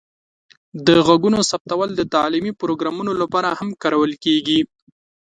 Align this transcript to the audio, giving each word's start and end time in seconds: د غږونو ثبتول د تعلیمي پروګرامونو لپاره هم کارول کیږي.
د 0.87 0.87
غږونو 1.07 1.39
ثبتول 1.49 1.89
د 1.95 2.01
تعلیمي 2.15 2.53
پروګرامونو 2.61 3.11
لپاره 3.21 3.49
هم 3.59 3.69
کارول 3.83 4.13
کیږي. 4.23 4.61